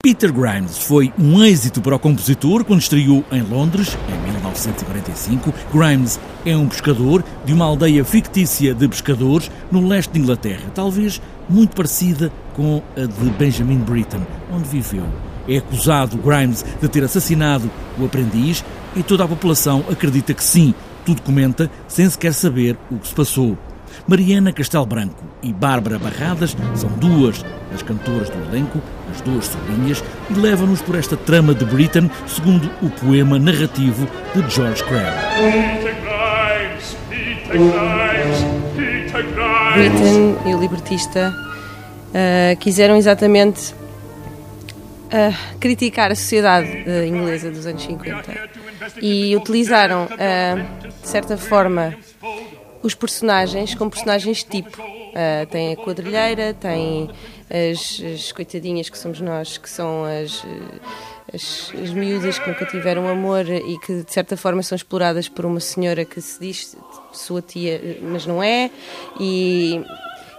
Peter 0.00 0.32
Grimes 0.32 0.78
foi 0.78 1.12
um 1.18 1.42
êxito 1.42 1.82
para 1.82 1.96
o 1.96 1.98
compositor 1.98 2.64
quando 2.64 2.80
estreou 2.80 3.24
em 3.32 3.42
Londres, 3.42 3.98
em 4.08 4.30
1945. 4.30 5.52
Grimes 5.74 6.20
é 6.46 6.56
um 6.56 6.68
pescador 6.68 7.24
de 7.44 7.52
uma 7.52 7.64
aldeia 7.64 8.04
fictícia 8.04 8.72
de 8.72 8.86
pescadores 8.86 9.50
no 9.72 9.88
leste 9.88 10.12
de 10.12 10.20
Inglaterra, 10.20 10.70
talvez 10.72 11.20
muito 11.48 11.74
parecida 11.74 12.32
com 12.54 12.80
a 12.96 13.06
de 13.06 13.30
Benjamin 13.30 13.78
Britten, 13.78 14.24
onde 14.52 14.68
viveu. 14.68 15.04
É 15.48 15.56
acusado 15.56 16.16
Grimes 16.18 16.64
de 16.80 16.88
ter 16.88 17.02
assassinado 17.02 17.68
o 17.98 18.04
aprendiz 18.04 18.64
e 18.94 19.02
toda 19.02 19.24
a 19.24 19.28
população 19.28 19.84
acredita 19.90 20.32
que 20.32 20.44
sim, 20.44 20.76
tudo 21.04 21.22
comenta 21.22 21.68
sem 21.88 22.08
sequer 22.08 22.34
saber 22.34 22.78
o 22.88 22.98
que 22.98 23.08
se 23.08 23.14
passou. 23.16 23.58
Mariana 24.06 24.52
Castelo 24.52 24.86
Branco 24.86 25.22
e 25.42 25.52
Bárbara 25.52 25.98
Barradas 25.98 26.56
são 26.74 26.90
duas 26.90 27.44
das 27.70 27.82
cantoras 27.82 28.30
do 28.30 28.38
elenco, 28.48 28.80
as 29.12 29.20
duas 29.20 29.46
sobrinhas, 29.46 30.02
e 30.30 30.34
levam-nos 30.34 30.82
por 30.82 30.96
esta 30.96 31.16
trama 31.16 31.54
de 31.54 31.64
Britain, 31.64 32.10
segundo 32.26 32.70
o 32.82 32.90
poema 32.90 33.38
narrativo 33.38 34.08
de 34.34 34.50
George 34.50 34.82
Crabbe. 34.84 35.18
Britain 39.74 40.36
e 40.46 40.54
o 40.54 40.60
libertista 40.60 41.34
uh, 42.08 42.56
quiseram 42.58 42.96
exatamente 42.96 43.72
uh, 43.72 45.58
criticar 45.58 46.10
a 46.10 46.14
sociedade 46.14 46.68
uh, 46.68 47.04
inglesa 47.04 47.50
dos 47.50 47.66
anos 47.66 47.82
50 47.82 48.58
e 49.00 49.36
utilizaram, 49.36 50.08
de 51.02 51.08
certa 51.08 51.36
forma, 51.36 51.94
os 52.82 52.94
personagens 52.94 53.74
como 53.74 53.90
personagens 53.90 54.42
tipo. 54.44 54.80
Uh, 54.82 55.46
tem 55.50 55.72
a 55.72 55.76
quadrilheira, 55.76 56.54
tem 56.54 57.10
as, 57.50 58.00
as, 58.14 58.32
coitadinhas 58.32 58.88
que 58.88 58.98
somos 58.98 59.20
nós, 59.20 59.58
que 59.58 59.68
são 59.68 60.04
as, 60.04 60.44
as, 61.32 61.72
as 61.82 61.90
miúdas 61.90 62.38
que 62.38 62.48
nunca 62.48 62.66
tiveram 62.66 63.08
amor 63.08 63.48
e 63.48 63.78
que 63.80 64.02
de 64.02 64.12
certa 64.12 64.36
forma 64.36 64.62
são 64.62 64.76
exploradas 64.76 65.28
por 65.28 65.44
uma 65.46 65.60
senhora 65.60 66.04
que 66.04 66.20
se 66.20 66.38
diz 66.38 66.76
sua 67.12 67.42
tia, 67.42 67.98
mas 68.02 68.26
não 68.26 68.42
é. 68.42 68.70
E, 69.18 69.82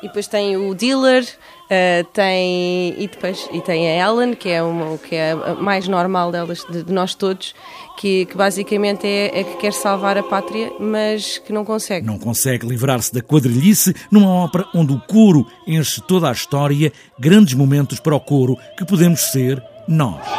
e 0.01 0.07
depois 0.07 0.27
tem 0.27 0.55
o 0.57 0.73
dealer, 0.73 1.23
uh, 1.23 2.03
tem, 2.13 2.95
e, 2.97 3.07
depois, 3.07 3.49
e 3.51 3.61
tem 3.61 3.87
a 3.87 4.07
Ellen, 4.07 4.33
que 4.33 4.49
é, 4.49 4.63
uma, 4.63 4.97
que 4.97 5.15
é 5.15 5.31
a 5.31 5.55
mais 5.55 5.87
normal 5.87 6.31
delas, 6.31 6.65
de, 6.69 6.83
de 6.83 6.93
nós 6.93 7.13
todos, 7.15 7.53
que, 7.97 8.25
que 8.25 8.37
basicamente 8.37 9.05
é, 9.05 9.39
é, 9.39 9.43
que 9.43 9.57
quer 9.57 9.73
salvar 9.73 10.17
a 10.17 10.23
pátria, 10.23 10.71
mas 10.79 11.37
que 11.37 11.51
não 11.51 11.65
consegue. 11.65 12.05
Não 12.05 12.17
consegue 12.17 12.65
livrar-se 12.65 13.13
da 13.13 13.21
quadrilhice 13.21 13.93
numa 14.09 14.29
ópera 14.29 14.65
onde 14.73 14.93
o 14.93 14.99
coro 14.99 15.45
enche 15.67 16.01
toda 16.01 16.29
a 16.29 16.31
história, 16.31 16.93
grandes 17.19 17.53
momentos 17.53 17.99
para 17.99 18.15
o 18.15 18.19
coro 18.19 18.57
que 18.77 18.85
podemos 18.85 19.31
ser 19.31 19.61
nós. 19.87 20.38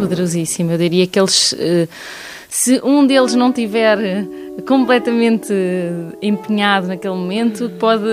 Poderosíssimo. 0.00 0.72
Eu 0.72 0.78
diria 0.78 1.06
que 1.06 1.18
eles, 1.18 1.54
eh, 1.58 1.88
se 2.48 2.80
um 2.82 3.06
deles 3.06 3.34
não 3.34 3.52
tiver 3.52 3.98
eh, 3.98 4.26
completamente 4.66 5.52
eh, 5.52 5.92
empenhado 6.22 6.88
naquele 6.88 7.14
momento, 7.14 7.70
pode 7.78 8.04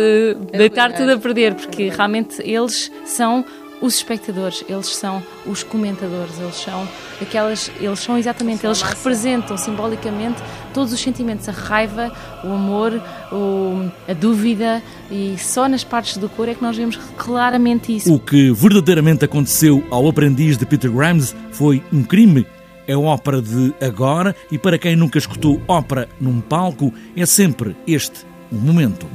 deitar 0.51 0.93
tudo 0.93 1.13
a 1.13 1.17
perder, 1.17 1.55
porque 1.55 1.89
realmente 1.89 2.41
eles 2.43 2.91
são 3.05 3.43
os 3.81 3.95
espectadores, 3.95 4.63
eles 4.67 4.87
são 4.87 5.23
os 5.45 5.63
comentadores, 5.63 6.39
eles 6.39 6.55
são 6.55 6.87
aquelas, 7.21 7.71
eles 7.79 7.99
são 7.99 8.17
exatamente, 8.17 8.65
eles 8.65 8.81
representam 8.81 9.57
simbolicamente 9.57 10.41
todos 10.73 10.91
os 10.93 10.99
sentimentos, 10.99 11.47
a 11.47 11.51
raiva, 11.51 12.11
o 12.43 12.47
amor, 12.47 13.01
o, 13.31 13.89
a 14.07 14.13
dúvida 14.13 14.81
e 15.11 15.35
só 15.37 15.67
nas 15.67 15.83
partes 15.83 16.17
do 16.17 16.29
cor 16.29 16.49
é 16.49 16.55
que 16.55 16.61
nós 16.61 16.75
vemos 16.75 16.97
claramente 17.17 17.95
isso. 17.95 18.13
O 18.13 18.19
que 18.19 18.51
verdadeiramente 18.51 19.25
aconteceu 19.25 19.83
ao 19.89 20.07
aprendiz 20.07 20.57
de 20.57 20.65
Peter 20.65 20.91
Grimes 20.91 21.35
foi 21.51 21.83
um 21.91 22.03
crime. 22.03 22.45
É 22.87 22.95
ópera 22.95 23.41
de 23.41 23.73
agora 23.81 24.33
e 24.49 24.57
para 24.57 24.77
quem 24.77 24.95
nunca 24.95 25.17
escutou 25.17 25.61
ópera 25.67 26.07
num 26.21 26.39
palco, 26.39 26.93
é 27.15 27.25
sempre 27.25 27.75
este 27.85 28.25
o 28.49 28.55
momento. 28.55 29.05